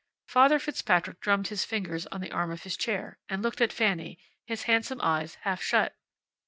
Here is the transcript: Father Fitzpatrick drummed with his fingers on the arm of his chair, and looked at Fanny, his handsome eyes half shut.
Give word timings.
Father 0.27 0.57
Fitzpatrick 0.57 1.19
drummed 1.19 1.45
with 1.45 1.49
his 1.49 1.63
fingers 1.63 2.07
on 2.07 2.21
the 2.21 2.31
arm 2.31 2.49
of 2.51 2.63
his 2.63 2.75
chair, 2.75 3.19
and 3.29 3.43
looked 3.43 3.61
at 3.61 3.71
Fanny, 3.71 4.17
his 4.47 4.63
handsome 4.63 4.99
eyes 5.01 5.35
half 5.43 5.61
shut. 5.61 5.95